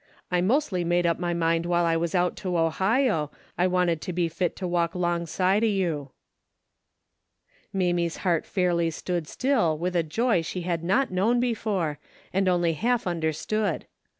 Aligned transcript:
I 0.31 0.41
mostly 0.41 0.83
made 0.83 1.05
up 1.05 1.19
my 1.19 1.35
mind 1.35 1.65
Avhile 1.65 1.83
I 1.83 1.95
AAms 1.95 2.15
out 2.15 2.35
to 2.37 2.57
Ohio, 2.57 3.29
I 3.55 3.65
Avanted 3.67 3.99
to 4.01 4.11
be 4.13 4.27
fit 4.29 4.55
to 4.55 4.65
Avalk 4.65 4.95
along 4.95 5.27
side 5.27 5.63
o' 5.63 5.67
you." 5.67 6.09
Mamie's 7.71 8.17
heart 8.25 8.47
fairly 8.47 8.89
stood 8.89 9.27
still 9.27 9.77
Avith 9.77 9.93
a 9.93 10.01
joy 10.01 10.41
she 10.41 10.61
had 10.63 10.83
not 10.83 11.11
known 11.11 11.39
before 11.39 11.99
and 12.33 12.49
only 12.49 12.73
half 12.73 13.05
un 13.05 13.21
derstood. 13.21 13.83